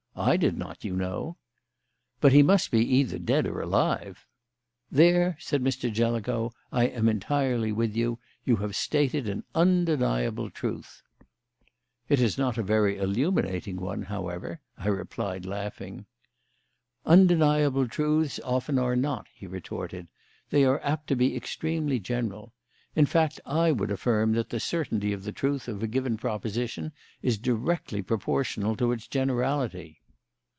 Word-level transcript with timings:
I 0.13 0.37
did 0.37 0.55
not, 0.57 0.83
you 0.83 0.95
know." 0.95 1.37
"But 2.19 2.33
he 2.33 2.43
must 2.43 2.69
be 2.69 2.79
either 2.85 3.17
dead 3.17 3.47
or 3.47 3.59
alive." 3.61 4.27
"There," 4.91 5.35
said 5.39 5.63
Mr. 5.63 5.91
Jellicoe, 5.91 6.51
"I 6.71 6.87
am 6.87 7.07
entirely 7.09 7.71
with 7.71 7.95
you. 7.95 8.19
You 8.43 8.57
have 8.57 8.75
stated 8.75 9.27
an 9.27 9.45
undeniable 9.55 10.51
truth." 10.51 11.01
"It 12.09 12.19
is 12.19 12.37
not 12.37 12.57
a 12.57 12.61
very 12.61 12.97
illuminating 12.97 13.77
one, 13.77 14.03
however," 14.03 14.59
I 14.77 14.89
replied, 14.89 15.45
laughing. 15.45 16.05
"Undeniable 17.05 17.87
truths 17.87 18.39
often 18.43 18.77
are 18.77 18.97
not," 18.97 19.25
he 19.33 19.47
retorted. 19.47 20.07
"They 20.51 20.65
are 20.65 20.81
apt 20.83 21.07
to 21.07 21.15
be 21.15 21.35
extremely 21.35 21.99
general. 21.99 22.53
In 22.95 23.07
fact, 23.07 23.39
I 23.43 23.71
would 23.71 23.89
affirm 23.89 24.33
that 24.33 24.49
the 24.49 24.59
certainty 24.59 25.13
of 25.13 25.23
the 25.23 25.31
truth 25.31 25.67
of 25.67 25.81
a 25.81 25.87
given 25.87 26.17
proposition 26.17 26.91
is 27.23 27.39
directly 27.39 28.03
proportional 28.03 28.75
to 28.75 28.91
its 28.91 29.07
generality." 29.07 29.97